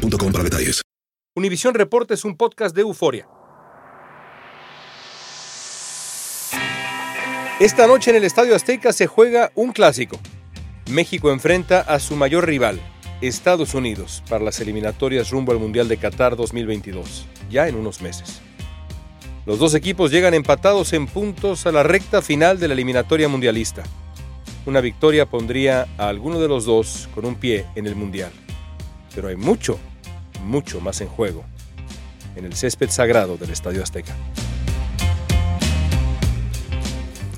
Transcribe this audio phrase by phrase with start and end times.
[0.00, 0.82] boostmobile.com para detalles.
[1.36, 3.28] Univisión Reporta es un podcast de euforia.
[7.60, 10.18] Esta noche en el Estadio Azteca se juega un clásico.
[10.90, 12.80] México enfrenta a su mayor rival,
[13.20, 18.40] Estados Unidos, para las eliminatorias rumbo al Mundial de Qatar 2022, ya en unos meses.
[19.46, 23.82] Los dos equipos llegan empatados en puntos a la recta final de la eliminatoria mundialista.
[24.66, 28.32] Una victoria pondría a alguno de los dos con un pie en el Mundial.
[29.14, 29.78] Pero hay mucho,
[30.44, 31.44] mucho más en juego
[32.36, 34.14] en el césped sagrado del Estadio Azteca.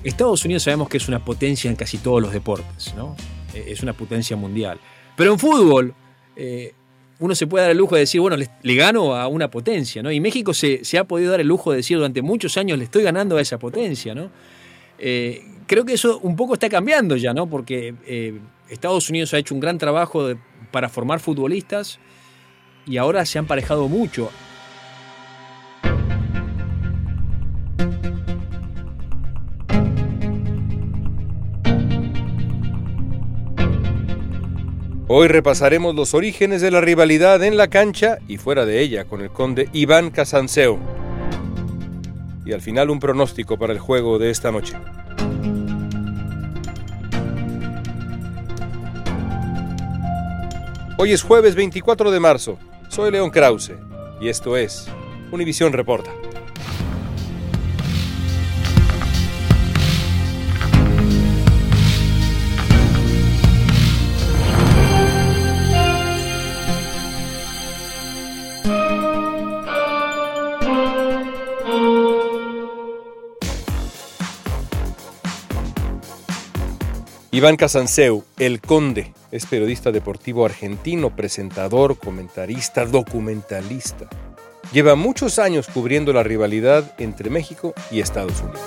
[0.05, 3.15] Estados Unidos sabemos que es una potencia en casi todos los deportes, ¿no?
[3.55, 4.79] Eh, Es una potencia mundial.
[5.17, 5.95] Pero en fútbol,
[6.37, 6.75] eh,
[7.21, 10.03] uno se puede dar el lujo de decir, bueno, le, le gano a una potencia,
[10.03, 10.11] ¿no?
[10.11, 12.85] Y México se, se ha podido dar el lujo de decir durante muchos años, le
[12.85, 14.31] estoy ganando a esa potencia, ¿no?
[14.99, 17.49] Eh, creo que eso un poco está cambiando ya, ¿no?
[17.49, 20.37] Porque eh, Estados Unidos ha hecho un gran trabajo de-
[20.73, 22.01] para formar futbolistas
[22.87, 24.31] y ahora se han parejado mucho.
[35.15, 39.21] Hoy repasaremos los orígenes de la rivalidad en la cancha y fuera de ella con
[39.21, 40.79] el conde Iván Casanseo.
[42.47, 44.75] Y al final un pronóstico para el juego de esta noche.
[50.97, 52.59] Hoy es jueves 24 de marzo.
[52.93, 53.73] Soy León Krause
[54.21, 54.87] y esto es
[55.31, 56.11] Univisión Reporta.
[77.43, 84.09] Iván Casanseu, el conde, es periodista deportivo argentino, presentador, comentarista, documentalista.
[84.73, 88.61] Lleva muchos años cubriendo la rivalidad entre México y Estados Unidos.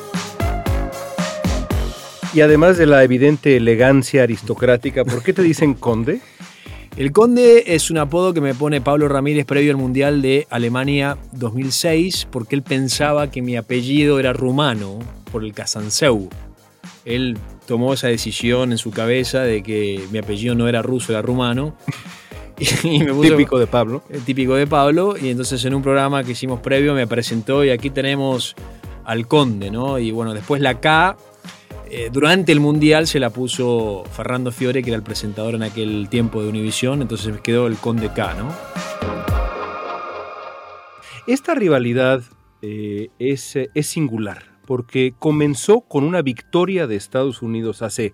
[2.33, 6.19] Y además de la evidente elegancia aristocrática, ¿por qué te dicen conde?
[6.97, 11.17] El Conde es un apodo que me pone Pablo Ramírez previo al Mundial de Alemania
[11.31, 14.99] 2006 porque él pensaba que mi apellido era rumano
[15.31, 16.29] por el Casanseu.
[17.05, 21.21] Él tomó esa decisión en su cabeza de que mi apellido no era ruso, era
[21.21, 21.75] rumano.
[22.83, 24.03] Y me puso- Típico de Pablo.
[24.09, 25.15] el típico de Pablo.
[25.21, 28.55] Y entonces en un programa que hicimos previo me presentó y aquí tenemos
[29.03, 29.99] al Conde, ¿no?
[29.99, 31.17] Y bueno, después la K,
[31.91, 36.07] eh, durante el Mundial se la puso Fernando Fiore, que era el presentador en aquel
[36.09, 38.51] tiempo de Univisión, entonces me quedó el Conde K, ¿no?
[41.27, 42.21] Esta rivalidad
[42.61, 48.13] eh, es, eh, es singular porque comenzó con una victoria de Estados Unidos hace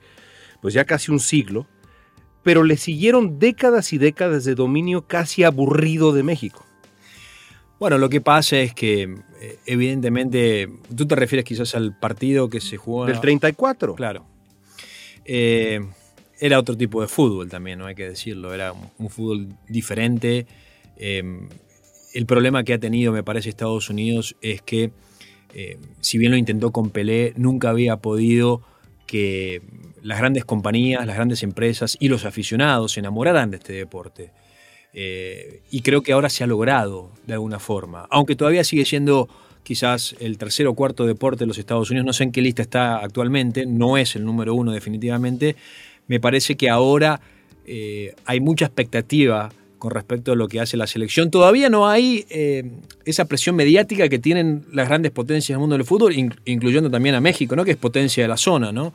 [0.61, 1.67] pues ya casi un siglo,
[2.43, 6.65] pero le siguieron décadas y décadas de dominio casi aburrido de México.
[7.79, 12.61] Bueno, lo que pasa es que eh, evidentemente, tú te refieres quizás al partido que
[12.61, 13.07] se jugó...
[13.07, 13.95] Del 34.
[13.95, 14.23] Claro.
[15.25, 15.81] Eh,
[16.39, 18.53] era otro tipo de fútbol también, no hay que decirlo.
[18.53, 20.45] Era un, un fútbol diferente.
[20.95, 21.23] Eh,
[22.13, 24.91] el problema que ha tenido, me parece, Estados Unidos es que,
[25.53, 28.61] eh, si bien lo intentó con Pelé, nunca había podido
[29.05, 29.61] que
[30.01, 34.31] las grandes compañías, las grandes empresas y los aficionados se enamoraran de este deporte.
[34.93, 39.29] Eh, y creo que ahora se ha logrado de alguna forma, aunque todavía sigue siendo
[39.63, 42.61] quizás el tercer o cuarto deporte de los Estados Unidos, no sé en qué lista
[42.61, 45.55] está actualmente, no es el número uno definitivamente,
[46.07, 47.21] me parece que ahora
[47.65, 49.49] eh, hay mucha expectativa
[49.81, 51.31] con respecto a lo que hace la selección.
[51.31, 52.71] Todavía no hay eh,
[53.03, 57.15] esa presión mediática que tienen las grandes potencias del mundo del fútbol, in- incluyendo también
[57.15, 57.65] a México, ¿no?
[57.65, 58.93] que es potencia de la zona, ¿no?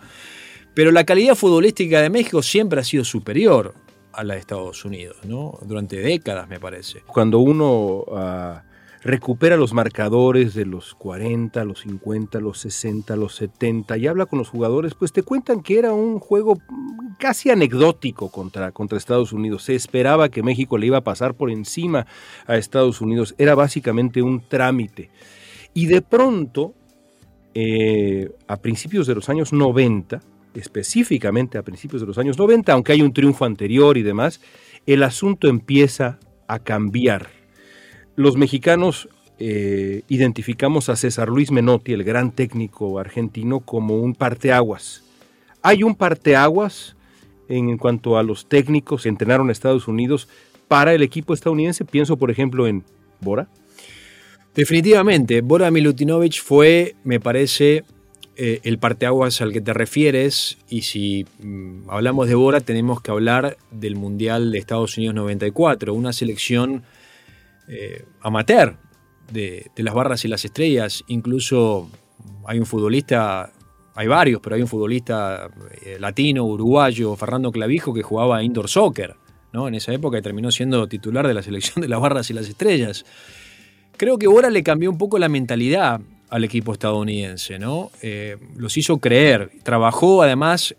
[0.75, 3.75] Pero la calidad futbolística de México siempre ha sido superior
[4.13, 5.59] a la de Estados Unidos, ¿no?
[5.67, 7.01] Durante décadas, me parece.
[7.07, 8.63] Cuando uno ah,
[9.07, 14.41] recupera los marcadores de los 40, los 50, los 60, los 70 y habla con
[14.41, 16.59] los jugadores, pues te cuentan que era un juego
[17.19, 19.63] casi anecdótico contra, contra Estados Unidos.
[19.63, 22.07] Se esperaba que México le iba a pasar por encima
[22.47, 23.35] a Estados Unidos.
[23.39, 25.11] Era básicamente un trámite.
[25.73, 26.75] Y de pronto,
[27.55, 30.21] eh, a principios de los años 90,
[30.55, 34.41] específicamente a principios de los años 90, aunque hay un triunfo anterior y demás,
[34.85, 36.19] el asunto empieza
[36.49, 37.36] a cambiar.
[38.17, 39.09] Los mexicanos
[39.39, 45.05] eh, identificamos a César Luis Menotti, el gran técnico argentino, como un parteaguas.
[45.63, 46.97] Hay un parteaguas
[47.49, 50.29] en, cuanto a los técnicos que entrenaron a Estados Unidos
[50.69, 51.85] para el equipo estadounidense.
[51.85, 52.85] Pienso, por ejemplo, en
[53.21, 53.49] Bora.
[54.55, 57.85] Definitivamente, Bora Milutinovic fue, me parece,
[58.37, 60.57] eh, el parteaguas al que te refieres.
[60.71, 65.93] Y si mm, hablamos de Bora, tenemos que hablar del Mundial de Estados Unidos 94,
[65.93, 66.83] una selección
[67.69, 68.77] eh, amateur
[69.33, 71.05] de, las barras y las estrellas.
[71.09, 71.91] Incluso
[72.47, 73.53] hay un futbolista,
[73.95, 75.49] hay varios, pero hay un futbolista
[75.85, 79.17] eh, latino, uruguayo, Fernando Clavijo, que jugaba indoor soccer.
[79.53, 79.69] ¿no?
[79.69, 82.49] En esa época y terminó siendo titular de la selección de las barras y las
[82.49, 83.05] estrellas.
[83.97, 87.91] Creo que ahora le cambió un poco la mentalidad al equipo estadounidense, ¿no?
[88.03, 89.51] Eh, los hizo creer.
[89.63, 90.75] Trabajó además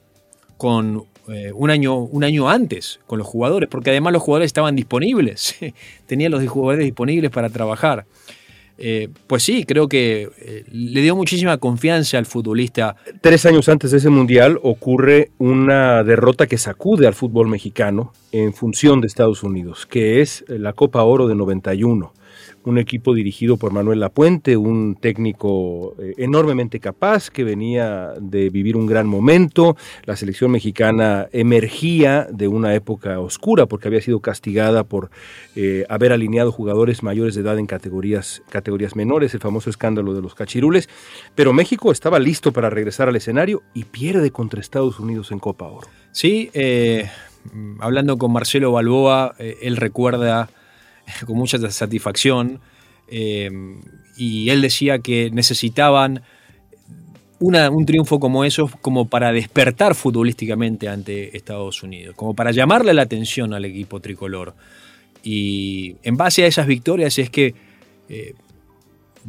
[0.58, 4.76] con eh, un, año, un año antes con los jugadores, porque además los jugadores estaban
[4.76, 5.56] disponibles,
[6.06, 8.06] tenían los jugadores disponibles para trabajar.
[8.80, 12.96] Eh, pues sí, creo que eh, le dio muchísima confianza al futbolista.
[13.22, 18.54] Tres años antes de ese mundial ocurre una derrota que sacude al fútbol mexicano en
[18.54, 22.14] función de Estados Unidos, que es la Copa Oro de 91
[22.68, 28.76] un equipo dirigido por Manuel Lapuente, un técnico eh, enormemente capaz que venía de vivir
[28.76, 29.78] un gran momento.
[30.04, 35.12] La selección mexicana emergía de una época oscura porque había sido castigada por
[35.56, 40.22] eh, haber alineado jugadores mayores de edad en categorías, categorías menores, el famoso escándalo de
[40.22, 40.90] los cachirules.
[41.36, 45.68] Pero México estaba listo para regresar al escenario y pierde contra Estados Unidos en Copa
[45.68, 45.88] Oro.
[46.12, 47.10] Sí, eh,
[47.80, 50.50] hablando con Marcelo Balboa, él recuerda
[51.26, 52.60] con mucha satisfacción.
[53.10, 53.50] Eh,
[54.18, 56.22] y él decía que necesitaban
[57.40, 63.04] un triunfo como eso como para despertar futbolísticamente ante Estados Unidos, como para llamarle la
[63.04, 64.56] atención al equipo tricolor.
[65.24, 67.54] Y en base a esas victorias es que
[68.10, 68.34] eh,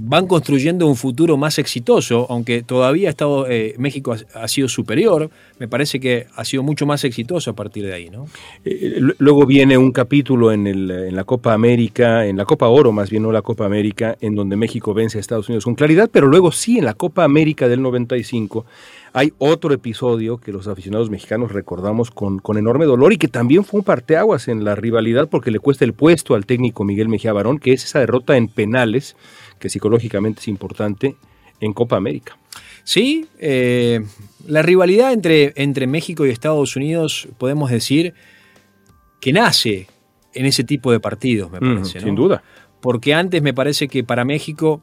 [0.00, 5.28] van construyendo un futuro más exitoso, aunque todavía Estado, eh, México ha, sido superior,
[5.58, 8.08] me parece que ha sido mucho más exitoso a partir de ahí.
[8.08, 8.26] ¿no?
[8.64, 12.92] Eh, luego viene un capítulo en, el, en, la Copa América, en la Copa Oro
[12.92, 16.08] más bien, no la Copa América, en donde México vence a Estados Unidos con claridad,
[16.12, 18.66] pero luego sí en la Copa América del 95
[19.12, 23.64] hay otro episodio que los aficionados mexicanos recordamos con, con, enorme dolor y que también
[23.64, 27.32] fue un parteaguas en la rivalidad porque le cuesta el puesto al técnico Miguel Mejía
[27.32, 29.16] Barón, que es esa derrota en penales
[29.58, 31.16] que psicológicamente es importante
[31.60, 32.38] en Copa América.
[32.84, 34.00] Sí, eh,
[34.46, 38.14] la rivalidad entre, entre México y Estados Unidos podemos decir
[39.20, 39.88] que nace
[40.32, 42.00] en ese tipo de partidos, me parece.
[42.00, 42.42] Sin duda.
[42.80, 44.80] Porque antes me parece que para México,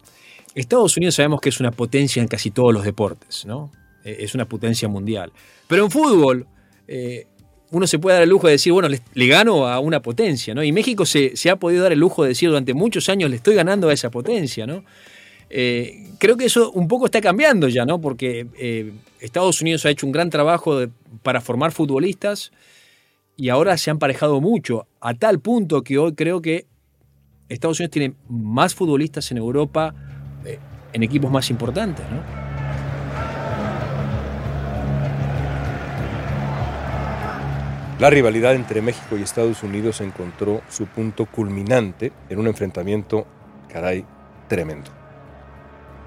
[0.54, 3.72] Estados Unidos sabemos que es una potencia en casi todos los deportes, ¿no?
[4.04, 5.32] Eh, es una potencia mundial.
[5.68, 6.46] Pero en fútbol,
[6.88, 7.28] eh,
[7.72, 10.64] uno se puede dar el lujo de decir, bueno, le, gano a una potencia, ¿no?
[10.64, 13.56] Y México se, ha podido dar el lujo de decir durante muchos años le estoy
[13.56, 14.84] ganando a esa potencia, ¿no?
[15.50, 18.02] Eh, creo que eso un poco está cambiando ya, ¿no?
[18.02, 20.86] Porque eh, Estados Unidos ha hecho un gran trabajo
[21.24, 22.52] para formar futbolistas
[23.38, 26.66] y ahora se han parejado mucho, a tal punto que hoy creo que
[27.50, 29.94] Estados Unidos tiene más futbolistas en Europa
[30.46, 30.60] eh,
[30.94, 32.45] en equipos más importantes, ¿no?
[37.98, 43.26] La rivalidad entre México y Estados Unidos encontró su punto culminante en un enfrentamiento,
[43.70, 44.04] caray,
[44.50, 44.92] tremendo.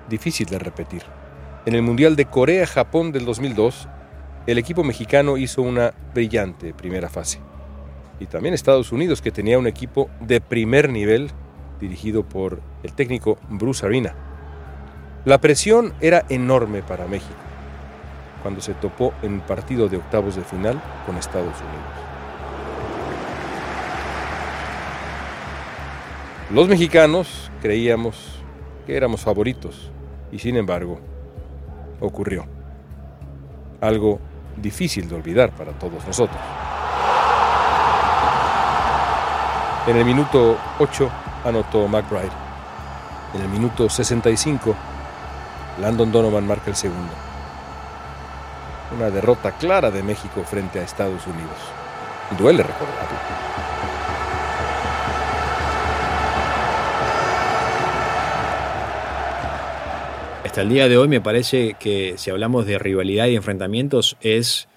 [0.07, 1.03] Difícil de repetir.
[1.65, 3.89] En el Mundial de Corea-Japón del 2002,
[4.47, 7.41] el equipo mexicano hizo una brillante primera fase.
[8.21, 11.31] Y también Estados Unidos, que tenía un equipo de primer nivel
[11.81, 14.15] dirigido por el técnico Bruce Arena.
[15.25, 17.48] La presión era enorme para México
[18.43, 22.09] cuando se topó en un partido de octavos de final con Estados Unidos.
[26.51, 28.43] Los mexicanos creíamos
[28.87, 29.91] que éramos favoritos
[30.33, 30.99] y sin embargo
[32.01, 32.47] ocurrió.
[33.81, 34.19] Algo
[34.57, 36.41] difícil de olvidar para todos nosotros.
[39.87, 41.11] En el minuto 8
[41.45, 42.33] anotó McBride.
[43.35, 44.75] En el minuto 65,
[45.81, 47.28] Landon Donovan marca el segundo
[48.95, 51.59] una derrota clara de México frente a Estados Unidos.
[52.39, 53.19] Duele recordarlo.
[60.45, 64.69] Hasta el día de hoy me parece que si hablamos de rivalidad y enfrentamientos es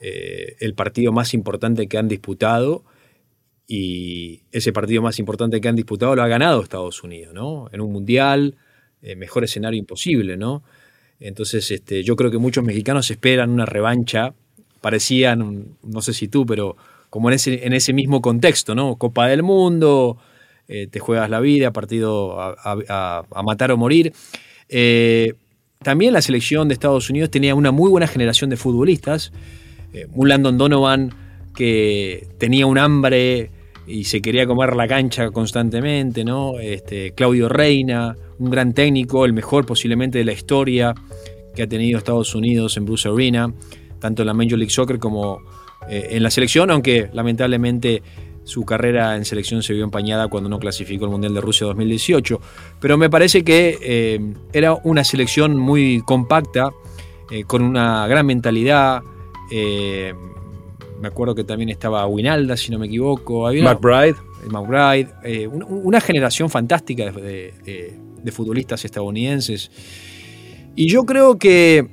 [0.00, 2.84] eh, el partido más importante que han disputado
[3.66, 7.68] y ese partido más importante que han disputado lo ha ganado Estados Unidos, ¿no?
[7.70, 8.56] En un mundial,
[9.02, 10.64] eh, mejor escenario imposible, ¿no?
[11.20, 14.32] Entonces, este, yo creo que muchos mexicanos esperan una revancha.
[14.80, 16.76] Parecían, no sé si tú, pero
[17.10, 17.34] como en
[17.72, 18.96] ese, mismo contexto, ¿no?
[18.96, 20.16] Copa del Mundo,
[20.68, 24.12] eh, te juegas la vida, partido a, matar o morir.
[24.68, 25.34] Eh,
[25.82, 29.32] también la selección de Estados Unidos tenía una muy buena generación de futbolistas.
[29.92, 31.12] Eh, un Landon Donovan
[31.54, 33.50] que tenía un hambre
[33.86, 36.58] y se quería comer la cancha constantemente, ¿no?
[36.58, 40.94] Este, Claudio Reina, un gran técnico, el mejor posiblemente de la historia
[41.54, 43.52] que ha tenido Estados Unidos en Bruce Arena,
[43.98, 45.40] tanto en la Major League Soccer como
[45.88, 48.02] en la selección, aunque lamentablemente
[48.44, 52.40] su carrera en selección se vio empañada cuando no clasificó el Mundial de Rusia 2018.
[52.80, 56.70] Pero me parece que eh, era una selección muy compacta,
[57.30, 59.02] eh, con una gran mentalidad.
[61.00, 63.52] Eh, me acuerdo que también estaba Winalda, si no me equivoco.
[63.52, 64.16] McBride.
[64.48, 65.48] McBride.
[65.48, 67.54] Una, generación fantástica de,
[68.22, 69.70] de futbolistas estadounidenses.
[70.76, 71.88] Y yo creo que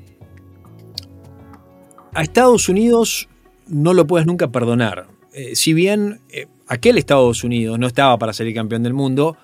[2.13, 3.29] a Estados Unidos
[3.67, 5.07] no lo puedes nunca perdonar.
[5.33, 9.37] Eh, si bien eh, aquel Estados Unidos no estaba para ser el campeón del mundo,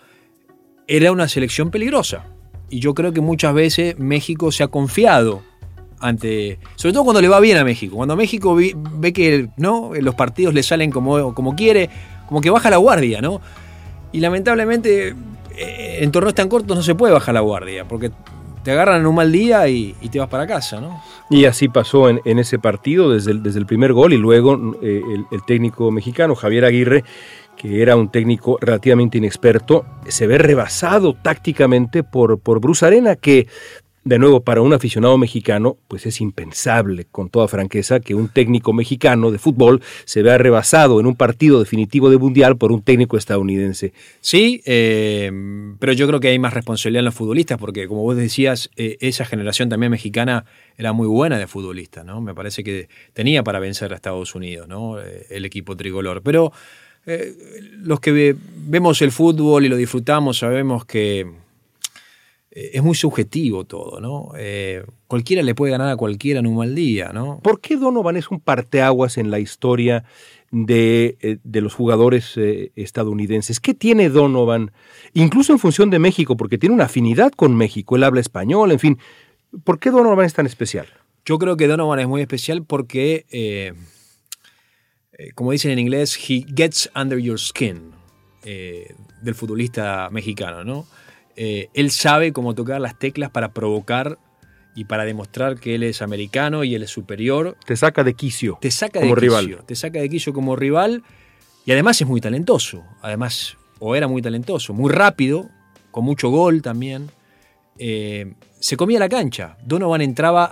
[0.88, 2.25] era una selección peligrosa.
[2.70, 5.43] Y yo creo que muchas veces México se ha confiado
[6.03, 6.60] ante.
[6.75, 7.95] Sobre todo cuando le va bien a México.
[7.95, 11.89] Cuando México ve que los partidos le salen como, como quiere,
[12.27, 13.41] como que baja la guardia, ¿no?
[14.12, 15.15] Y lamentablemente
[15.55, 18.12] eh, en torneos tan cortos no se puede bajar la guardia, porque
[18.63, 21.01] te agarran en un mal día y, te vas para casa, ¿no?
[21.29, 25.01] Y así pasó en, ese partido desde el, desde el, primer gol y luego eh,
[25.31, 27.03] el, técnico mexicano Javier Aguirre,
[27.57, 33.48] que era un técnico relativamente inexperto, se ve rebasado tácticamente por, por Bruce Arena, que
[34.05, 38.74] de nuevo, para un aficionado mexicano, pues es impensable, con toda franqueza, que un técnico
[38.74, 43.15] mexicano de fútbol se vea rebasado en un partido definitivo de mundial por un técnico
[43.15, 43.93] estadounidense.
[44.19, 45.31] Sí, eh,
[45.79, 48.98] pero yo creo que hay más responsabilidad en los futbolistas, porque como vos decías, eh,
[49.00, 50.43] esa generación también mexicana
[50.77, 52.19] era muy buena de futbolistas, ¿no?
[52.19, 55.00] Me parece que tenía para vencer a Estados Unidos, ¿no?
[55.00, 56.22] Eh, el equipo tricolor.
[56.22, 56.51] Pero
[57.05, 61.25] los que vemos el fútbol y lo disfrutamos sabemos que eh,
[62.55, 64.31] es muy subjetivo todo, ¿no?
[64.38, 67.39] Eh, cualquiera le puede ganar a cualquiera en un mal día, ¿no?
[67.39, 70.03] ¿Por qué Donovan es un parteaguas en la historia
[70.51, 72.38] de, eh, los jugadores
[72.75, 73.60] estadounidenses?
[73.60, 74.72] ¿Qué tiene Donovan?
[75.13, 78.79] Incluso en función de México, porque tiene una afinidad con México, él habla español, en
[78.79, 79.00] fin.
[79.63, 80.86] ¿Por qué Donovan es tan especial?
[81.25, 83.74] Yo creo que Donovan es muy especial porque,
[85.33, 87.93] como dicen en inglés, he gets under your skin,
[88.43, 90.86] del futbolista mexicano, ¿no?
[91.36, 94.18] Eh, él sabe cómo tocar las teclas para provocar
[94.75, 97.58] y para demostrar que él es americano y él es superior.
[97.66, 98.58] Te saca de quicio.
[98.62, 99.63] Te saca como de rival.
[99.66, 101.04] Te saca de quicio como rival.
[101.66, 102.84] Y además es muy talentoso.
[103.02, 105.50] Además, o era muy talentoso, muy rápido,
[105.92, 107.10] con mucho gol también.
[107.78, 109.58] Eh, se comía la cancha.
[109.63, 110.50] Donovan entraba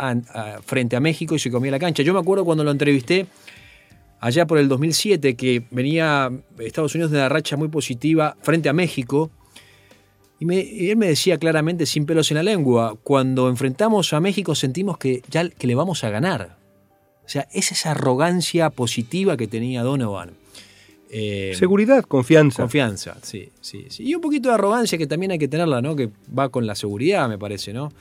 [0.66, 2.04] frente a México y se comía la cancha.
[2.04, 3.28] Yo me acuerdo cuando lo entrevisté
[4.20, 8.74] allá por el 2007 que venía Estados Unidos de una racha muy positiva frente a
[8.74, 9.32] México
[10.42, 14.98] y, él me decía claramente, sin pelos en la lengua, cuando enfrentamos a México sentimos
[14.98, 16.58] que ya que le vamos a ganar.
[17.24, 20.32] O sea, es esa arrogancia positiva que tenía Donovan.
[21.12, 22.64] Eh, seguridad, confianza.
[22.64, 25.96] Confianza, sí, sí, sí, Y un poquito de arrogancia que también hay que tenerla, ¿no?
[25.96, 27.92] Que va con la seguridad, me parece, ¿no?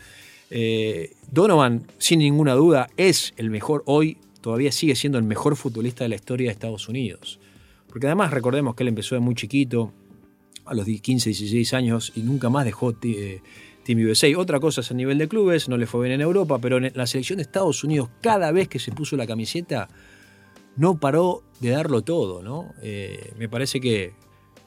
[0.50, 6.04] Eh, Donovan, sin ninguna duda, es el mejor hoy, todavía sigue siendo el mejor futbolista
[6.04, 7.38] de la historia de Estados Unidos.
[7.88, 9.92] Porque además recordemos que él empezó de muy chiquito,
[10.64, 13.42] a los 15, 16 años y nunca más dejó eh,
[13.84, 14.28] Team USA.
[14.36, 16.92] Otra cosa es a nivel de clubes, no le fue bien en Europa, pero en
[16.94, 19.88] la selección de Estados Unidos, cada vez que se puso la camiseta,
[20.76, 22.42] no paró de darlo todo.
[22.42, 22.74] ¿no?
[22.82, 24.14] Eh, me parece que,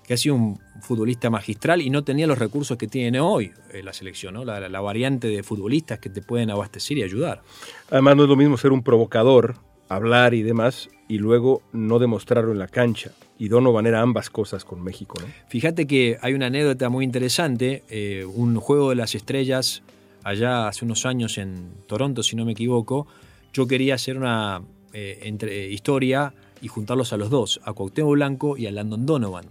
[0.09, 3.93] ha sido un futbolista magistral y no tenía los recursos que tiene hoy eh, la
[3.93, 4.45] selección, ¿no?
[4.45, 7.41] la, variante de futbolistas que te pueden abastecer y ayudar.
[7.89, 9.55] Además, no es lo mismo ser un provocador,
[9.95, 13.12] hablar y demás, y luego no demostrarlo en la cancha
[13.43, 15.17] y Donovan era ambas cosas con México.
[15.19, 15.27] ¿no?
[15.50, 19.83] Fíjate que hay una anécdota muy interesante, eh, un juego de las estrellas
[20.23, 23.07] allá hace unos años en Toronto, si no me equivoco,
[23.51, 24.62] yo quería hacer una
[24.93, 29.45] eh, entre, historia y juntarlos a los dos, a Cuauhtémoc Blanco y a Landon Donovan.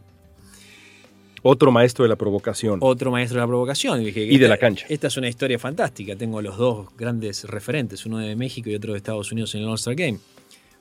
[1.42, 2.78] Otro maestro de la provocación.
[2.80, 4.00] Otro maestro de la provocación.
[4.00, 4.87] Y, y de la cancha.
[4.88, 6.14] Esta es una historia fantástica.
[6.14, 9.68] Tengo los dos grandes referentes, uno de México y otro de Estados Unidos en el
[9.68, 10.20] All-Star Game.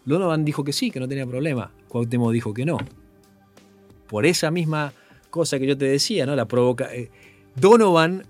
[0.06, 1.72] Donovan dijo que sí, que no tenía problema.
[1.88, 2.78] Cuauhtémoc dijo que no
[4.12, 4.94] por esa misma
[5.30, 6.36] cosa que yo te decía, ¿no?
[6.36, 6.94] La provoca.
[6.94, 7.10] Eh,
[7.56, 8.26] Donovan,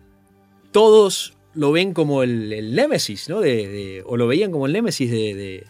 [0.71, 3.41] todos lo ven como el, el némesis, ¿no?
[3.41, 5.65] De, o lo veían como el némesis de,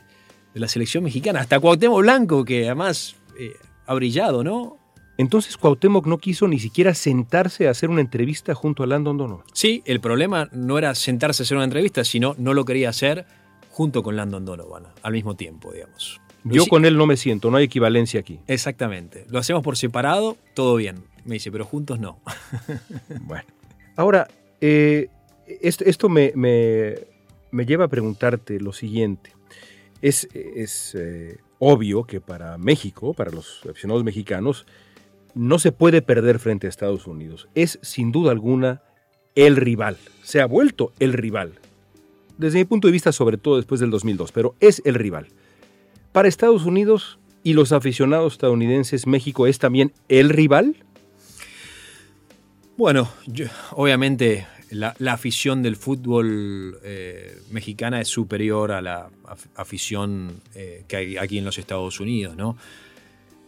[0.53, 1.39] la selección mexicana.
[1.39, 3.53] Hasta Cuauhtémoc Blanco, que además eh,
[3.85, 4.77] ha brillado, ¿no?
[5.17, 9.45] Entonces Cuauhtémoc no quiso ni siquiera sentarse a hacer una entrevista junto a Landon Donovan.
[9.53, 13.25] Sí, el problema no era sentarse a hacer una entrevista, sino no lo quería hacer
[13.71, 16.21] junto con Landon Donovan al mismo tiempo, digamos.
[16.43, 18.39] Yo con él no me siento, no hay equivalencia aquí.
[18.47, 19.25] Exactamente.
[19.29, 21.03] Lo hacemos por separado, todo bien.
[21.25, 22.19] Me dice, pero juntos no.
[23.21, 23.45] bueno.
[23.95, 24.27] Ahora,
[24.59, 25.09] eh,
[25.61, 26.31] esto, me,
[27.65, 29.33] lleva a preguntarte lo siguiente.
[30.01, 34.65] Es, eh, obvio que para México, para los aficionados mexicanos,
[35.35, 37.47] no se puede perder frente a Estados Unidos.
[37.53, 38.81] Es sin duda alguna
[39.35, 39.97] el rival.
[40.23, 41.59] Se ha vuelto el rival.
[42.41, 45.27] Desde mi punto de vista, sobre todo después del 2002, pero es el rival.
[46.11, 50.75] Para Estados Unidos y los aficionados estadounidenses, ¿México es también el rival?
[52.77, 53.11] Bueno,
[53.73, 59.11] obviamente la, afición del fútbol eh, mexicana es superior a la
[59.55, 62.57] afición eh, que hay aquí en los Estados Unidos, ¿no?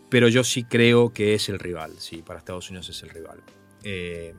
[0.09, 3.39] Pero yo sí creo que es el rival, sí, para Estados Unidos es el rival.
[3.83, 4.35] Eh,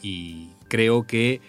[0.00, 1.40] y creo que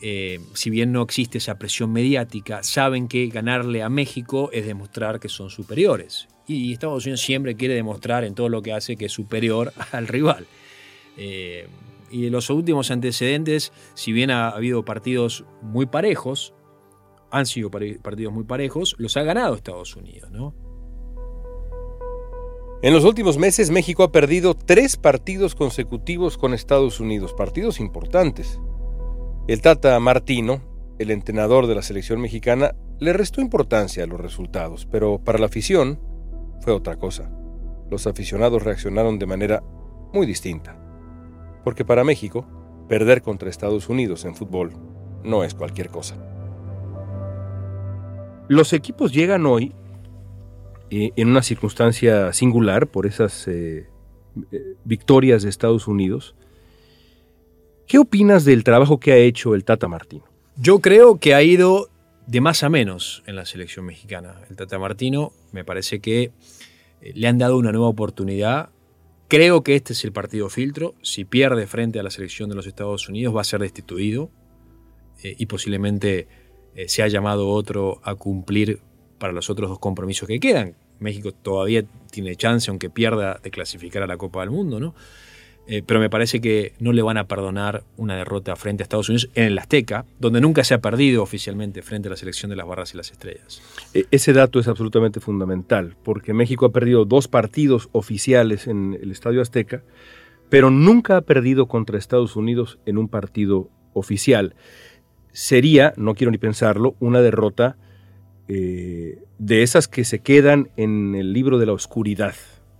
[0.00, 5.20] eh, si bien no existe esa presión mediática, saben que ganarle a México es demostrar
[5.20, 6.28] que son superiores.
[6.46, 10.08] Y Estados Unidos siempre quiere demostrar en todo lo que hace que es superior al
[10.08, 10.46] rival.
[11.16, 11.68] Eh,
[12.10, 16.54] y en los últimos antecedentes, si bien ha habido partidos muy parejos,
[17.30, 20.30] han sido partidos muy parejos, los ha ganado Estados Unidos.
[22.80, 28.58] En los últimos meses México ha perdido tres partidos consecutivos con Estados Unidos, partidos importantes.
[29.48, 30.60] El Tata Martino,
[30.98, 35.46] el entrenador de la selección mexicana, le restó importancia a los resultados, pero para la
[35.46, 35.98] afición
[36.60, 37.30] fue otra cosa.
[37.90, 39.62] Los aficionados reaccionaron de manera
[40.12, 40.78] muy distinta.
[41.64, 42.46] Porque para México,
[42.90, 44.74] perder contra Estados Unidos en fútbol
[45.24, 46.16] no es cualquier cosa.
[48.48, 49.74] Los equipos llegan hoy
[50.90, 53.88] eh, en una circunstancia singular por esas eh,
[54.52, 56.36] eh, victorias de Estados Unidos
[57.88, 60.24] ¿Qué opinas del trabajo que ha hecho el Tata Martino?
[60.56, 61.88] Yo creo que ha ido
[62.26, 64.42] de más a menos en la selección mexicana.
[64.50, 66.24] El Tata Martino me parece que
[67.00, 68.68] eh, le han dado una nueva oportunidad.
[69.28, 70.96] Creo que este es el partido filtro.
[71.00, 74.30] Si pierde frente a la selección de los Estados Unidos va a ser destituido
[75.22, 76.28] eh, y posiblemente
[76.74, 78.82] eh, se ha llamado otro a cumplir
[79.18, 80.76] para los otros dos compromisos que quedan.
[80.98, 84.94] México todavía tiene chance, aunque pierda, de clasificar a la Copa del Mundo, ¿no?
[85.70, 89.10] Eh, pero me parece que no le van a perdonar una derrota frente a Estados
[89.10, 92.56] Unidos en el Azteca, donde nunca se ha perdido oficialmente frente a la selección de
[92.56, 93.60] las barras y las estrellas.
[93.92, 99.10] E, ese dato es absolutamente fundamental, porque México ha perdido dos partidos oficiales en el
[99.10, 99.82] Estadio Azteca,
[100.48, 104.54] pero nunca ha perdido contra Estados Unidos en un partido oficial.
[105.32, 107.76] Sería, no quiero ni pensarlo, una derrota
[108.48, 112.34] eh, de esas que se quedan en el libro de la oscuridad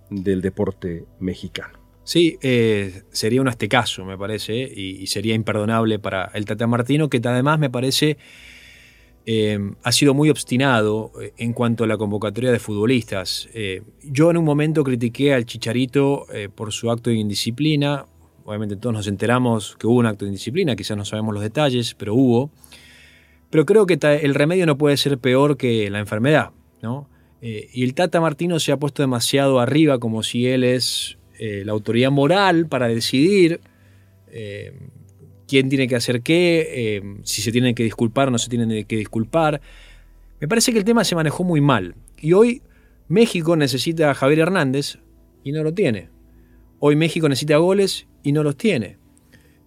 [0.09, 1.78] del deporte mexicano.
[2.09, 7.21] Sí, eh, sería un aztecaso, me parece, y, sería imperdonable para el Tata Martino, que
[7.23, 8.17] además me parece
[9.27, 13.47] eh, ha sido muy obstinado eh, en cuanto a la convocatoria de futbolistas.
[14.01, 18.07] yo en un momento critiqué al Chicharito por su acto de indisciplina.
[18.43, 21.93] Obviamente todos nos enteramos que hubo un acto de indisciplina, quizás no sabemos los detalles,
[21.93, 22.49] pero hubo.
[23.51, 26.49] Pero creo que el remedio no puede ser peor que la enfermedad,
[26.81, 27.07] ¿no?
[27.41, 31.71] y el Tata Martino se ha puesto demasiado arriba como si él es eh, la
[31.71, 33.61] autoridad moral para decidir
[34.27, 34.73] eh,
[35.47, 38.83] quién tiene que hacer qué, eh, si se tienen que disculpar o no se tienen
[38.83, 39.61] que disculpar.
[40.41, 41.95] Me parece que el tema se manejó muy mal.
[42.19, 42.61] Y hoy
[43.07, 44.99] México necesita a Javier Hernández
[45.45, 46.09] y no lo tiene.
[46.79, 48.97] Hoy México necesita goles y no los tiene.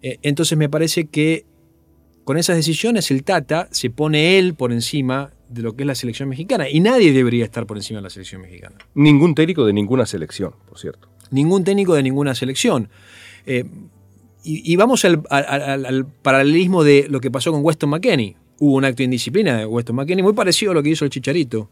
[0.02, 1.46] entonces me parece que
[2.24, 5.94] con esas decisiones el Tata se pone él por encima de lo que es la
[5.94, 6.68] selección mexicana.
[6.68, 8.76] Y nadie debería estar por encima de la selección mexicana.
[8.94, 12.88] Ningún técnico de ninguna selección, por cierto ningún técnico de ninguna selección.
[13.46, 13.64] Eh,
[14.44, 18.36] y, vamos al, paralelismo de lo que pasó con Weston McKenney.
[18.58, 21.10] Hubo un acto de indisciplina de Weston McKenney muy parecido a lo que hizo el
[21.10, 21.70] Chicharito.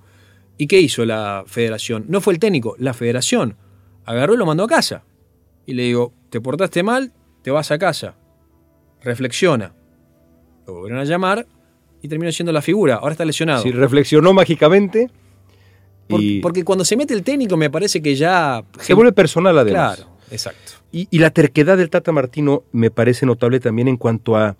[0.56, 2.04] ¿Y qué hizo la federación?
[2.08, 3.56] No fue el técnico, la federación.
[4.04, 5.04] Agarró y lo mandó a casa.
[5.66, 8.16] Y le digo, te portaste mal, te vas a casa.
[9.02, 9.74] Reflexiona.
[10.66, 11.46] Lo volvieron a llamar
[12.02, 12.96] y terminó siendo la figura.
[12.96, 13.62] Ahora está lesionado.
[13.62, 15.10] Si reflexionó mágicamente,
[16.42, 18.62] porque cuando se mete el técnico me parece que ya...
[18.80, 19.96] Se vuelve personal además.
[19.96, 20.72] Claro, exacto.
[20.92, 24.56] Y, la terquedad del Tata Martino me parece notable también en cuanto a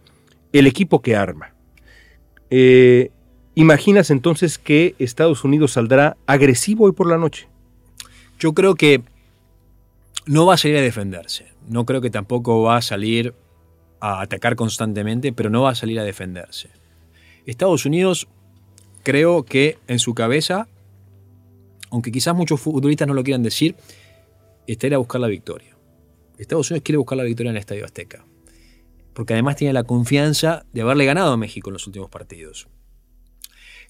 [0.53, 1.55] el equipo que arma.
[2.51, 3.11] Eh,
[3.57, 7.49] ¿Imaginas entonces que Estados Unidos saldrá agresivo hoy por la noche?
[8.39, 9.03] Yo creo que
[10.27, 11.47] no va a salir a defenderse.
[11.69, 13.35] No creo que tampoco va a salir
[14.01, 16.71] a atacar constantemente, pero no va a salir a defenderse.
[17.45, 18.29] Estados Unidos
[19.03, 20.69] creo que en su cabeza
[21.91, 23.77] aunque quizás muchos futbolistas no lo quieran decir,
[24.67, 25.77] está ir a buscar la victoria.
[26.39, 28.25] Estados Unidos quiere buscar la victoria en el Estadio Azteca,
[29.13, 32.69] porque además tiene la confianza de haberle ganado a México en los últimos partidos.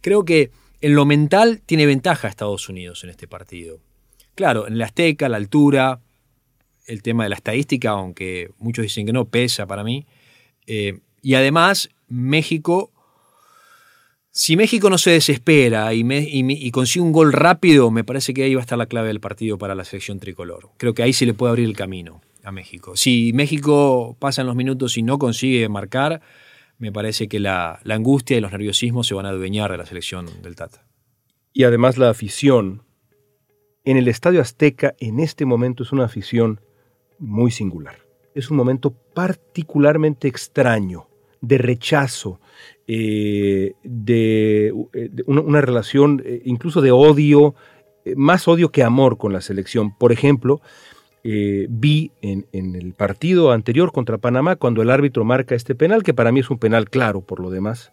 [0.00, 3.80] Creo que en lo mental tiene ventaja Estados Unidos en este partido.
[4.34, 6.00] Claro, en la Azteca, la altura,
[6.86, 10.06] el tema de la estadística, aunque muchos dicen que no, pesa para mí.
[10.66, 12.89] Eh, y además, México,
[14.32, 18.60] si México no se desespera y, consigue un gol rápido, me parece que ahí va
[18.60, 20.70] a estar la clave del partido para la selección tricolor.
[20.76, 22.96] Creo que ahí se le puede abrir el camino a México.
[22.96, 26.22] Si México pasa en los minutos y no consigue marcar,
[26.78, 30.26] me parece que la, angustia y los nerviosismos se van a adueñar de la selección
[30.42, 30.86] del Tata.
[31.52, 32.84] Y además la afición
[33.84, 36.60] en el Estadio Azteca en este momento es una afición
[37.18, 37.98] muy singular.
[38.34, 41.09] Es un momento particularmente extraño,
[41.40, 42.40] de rechazo,
[42.86, 44.72] eh, de,
[45.26, 47.54] una, relación eh, incluso de odio,
[48.04, 49.96] eh, más odio que amor con la selección.
[49.96, 50.60] Por ejemplo,
[51.22, 56.14] eh, vi en, el partido anterior contra Panamá, cuando el árbitro marca este penal, que
[56.14, 57.92] para mí es un penal claro por lo demás,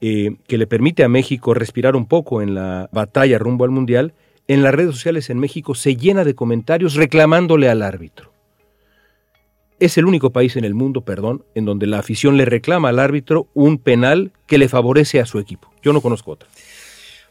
[0.00, 4.12] eh, que le permite a México respirar un poco en la batalla rumbo al Mundial,
[4.48, 8.32] en las redes sociales en México se llena de comentarios reclamándole al árbitro.
[9.80, 12.98] Es el único país en el mundo, perdón, en donde la afición le reclama al
[12.98, 15.70] árbitro un penal que le favorece a su equipo.
[15.82, 16.48] Yo no conozco otra.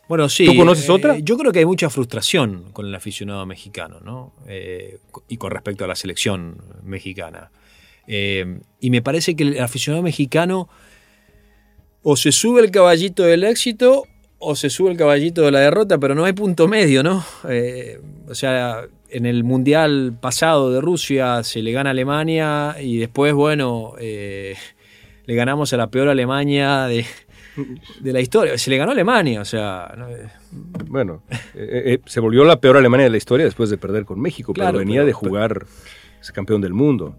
[0.08, 0.46] Bueno, sí.
[0.46, 1.18] ¿Tú conoces otra?
[1.18, 4.34] Eh, yo creo que hay mucha frustración con el aficionado mexicano, ¿no?
[4.48, 7.52] Eh, y con respecto a la selección mexicana.
[8.08, 10.70] Eh, y me parece que el aficionado mexicano
[12.04, 14.06] o se sube el caballito del éxito
[14.40, 17.24] o se sube el caballito de la derrota, pero no hay punto medio, ¿no?
[18.28, 23.34] o sea, en el Mundial pasado de Rusia se le gana a Alemania y después,
[23.34, 24.56] bueno, le
[25.36, 27.06] ganamos a la peor Alemania de,
[28.00, 28.58] de la historia.
[28.58, 29.94] Se le ganó a Alemania, o sea.
[30.88, 34.06] Bueno, eh, eh, eh, se volvió la peor Alemania de la historia después de perder
[34.06, 35.66] con México, pero venía de jugar
[36.22, 37.16] ese campeón del mundo.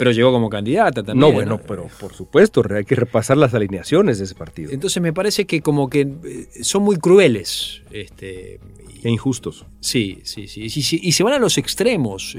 [0.00, 1.18] Pero llegó como candidata también.
[1.18, 4.72] No, bueno, pero por supuesto, hay que repasar las alineaciones de ese partido.
[4.72, 7.82] Entonces me parece que como que son muy crueles.
[7.90, 8.60] Este,
[9.04, 9.66] e injustos.
[9.80, 10.62] Sí, sí, sí.
[11.02, 12.34] Y, se van a los extremos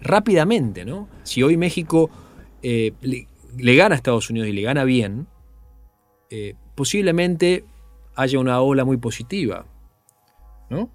[0.00, 1.08] rápidamente, ¿no?
[1.24, 2.08] Si hoy México
[2.62, 3.26] le,
[3.74, 5.26] gana a Estados Unidos y le gana bien,
[6.76, 7.64] posiblemente
[8.14, 9.66] haya una ola muy positiva,
[10.70, 10.88] ¿no?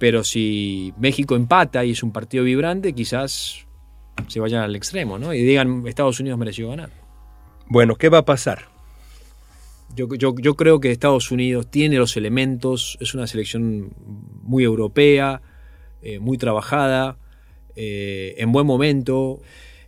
[0.00, 3.63] Pero si México empata y es un partido vibrante, quizás
[4.28, 5.34] se vayan al extremo, ¿no?
[5.34, 6.90] Y digan, Estados Unidos mereció ganar.
[7.68, 8.68] Bueno, ¿qué va a pasar?
[9.94, 13.92] Yo, yo, creo que Estados Unidos tiene los elementos, es una selección
[14.42, 15.40] muy europea,
[16.02, 17.16] eh, muy trabajada,
[17.76, 19.40] eh, en buen momento.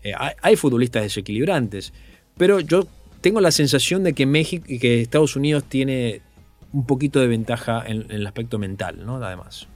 [0.05, 1.93] Eh, hay, hay, futbolistas desequilibrantes,
[2.37, 2.87] pero yo
[3.21, 6.23] tengo la sensación de que México y que Estados Unidos tiene
[6.73, 9.17] un poquito de ventaja en, el aspecto mental, ¿no?
[9.17, 9.67] Además.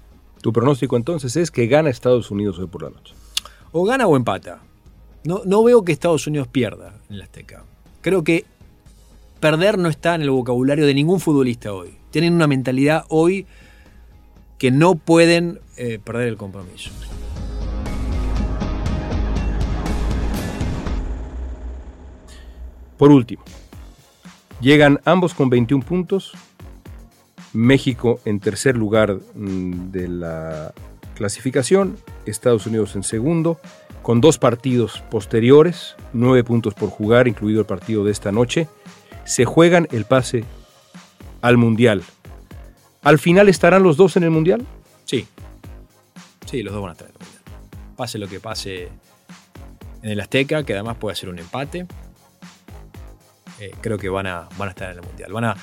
[0.43, 3.15] Tu pronóstico entonces es que gana Estados Unidos hoy por la noche.
[3.73, 4.61] O gana o empata.
[5.25, 7.65] No, no veo que Estados Unidos pierda en la Azteca.
[8.01, 8.45] Creo que
[9.39, 11.95] perder no está en el vocabulario de ningún futbolista hoy.
[12.11, 13.47] Tienen una mentalidad hoy
[14.59, 16.91] que no pueden eh, perder el compromiso.
[22.97, 23.43] Por último,
[24.61, 26.33] llegan ambos con 21 puntos.
[27.53, 30.75] México en tercer lugar mm, de la
[31.21, 33.61] clasificación, Estados Unidos en segundo,
[34.01, 38.69] con dos partidos posteriores, nueve puntos por jugar, incluido el partido de esta noche.
[39.25, 40.45] Se juegan el pase
[41.43, 42.03] al Mundial.
[43.03, 44.67] ¿Al final estarán los dos en el Mundial?
[45.05, 45.27] Sí.
[46.47, 47.43] Sí, los dos van a estar en el Mundial.
[47.99, 48.89] Pase lo que pase
[50.03, 51.87] en el Azteca, que además puede ser un empate.
[53.59, 55.35] Eh, creo que van a, van a estar en el Mundial.
[55.35, 55.57] Van a,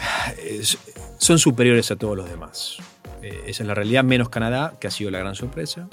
[1.18, 2.78] son superiores a todos los demás.
[3.26, 5.88] Eh, esa es la realidad, menos Canadá, que ha sido la gran sorpresa,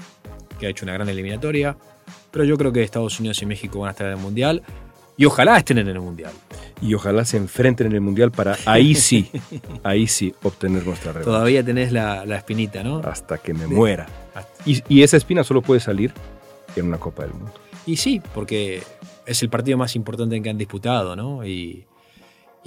[0.60, 1.76] que ha hecho una gran eliminatoria.
[2.32, 4.62] Pero yo creo que Estados Unidos y México van a estar en el Mundial.
[5.18, 6.32] Y ojalá estén en el Mundial.
[6.82, 9.30] Y ojalá se enfrenten en el Mundial para ahí sí,
[9.84, 11.32] ahí sí obtener nuestra revancha.
[11.32, 13.00] Todavía tenés la, espinita, ¿no?
[13.00, 14.08] Hasta que me muera.
[14.66, 16.14] Y, y esa espina solo puede salir
[16.76, 17.54] en una Copa del Mundo.
[17.86, 18.84] Y sí, porque
[19.26, 21.46] es el partido más importante que han disputado, ¿no?
[21.46, 21.86] Y,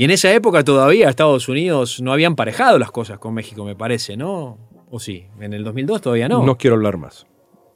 [0.05, 4.17] en esa época todavía Estados Unidos no habían parejado las cosas con México, me parece,
[4.17, 4.59] ¿no?
[4.91, 5.27] ¿O sí?
[5.41, 6.45] En el 2002 todavía no.
[6.45, 7.27] No quiero hablar más.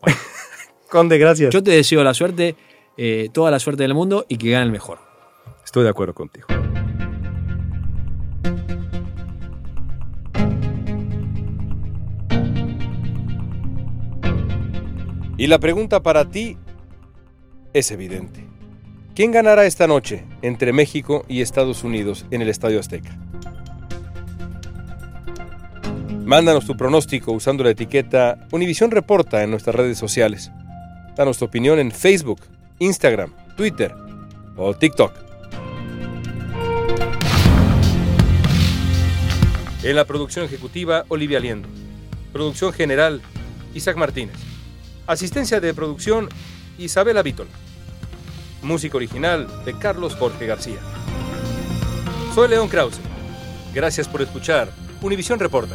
[0.90, 1.52] Conde, gracias.
[1.52, 2.56] Yo te deseo la suerte,
[2.96, 4.98] eh, toda la suerte del mundo y que gane el mejor.
[5.64, 6.46] Estoy de acuerdo contigo.
[15.40, 16.58] Y la pregunta para ti
[17.72, 18.49] es evidente.
[19.14, 23.18] ¿Quién ganará esta noche entre México y Estados Unidos en el Estadio Azteca?
[26.24, 30.52] Mándanos tu pronóstico usando la etiqueta Univisión Reporta en nuestras redes sociales.
[31.16, 32.40] Danos tu opinión en Facebook,
[32.78, 33.92] Instagram, Twitter
[34.56, 35.12] o TikTok.
[39.82, 41.68] En la producción ejecutiva, Olivia Liendo.
[42.32, 43.22] Producción general,
[43.74, 44.36] Isaac Martínez.
[45.08, 46.28] Asistencia de producción,
[46.78, 47.50] Isabela Vítola.
[48.62, 50.78] Música original de Carlos Jorge García.
[52.34, 53.00] Soy León Krause.
[53.74, 54.70] Gracias por escuchar
[55.02, 55.74] Univisión Reporta.